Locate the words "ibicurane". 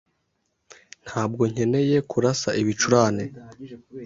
2.61-3.25